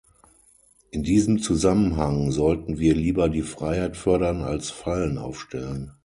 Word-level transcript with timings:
In 0.89 1.03
diesem 1.03 1.37
Zusammenhang 1.43 2.31
sollten 2.31 2.79
wir 2.79 2.95
lieber 2.95 3.29
die 3.29 3.43
Freiheit 3.43 3.95
fördern, 3.95 4.41
als 4.41 4.71
Fallen 4.71 5.19
aufstellen. 5.19 5.91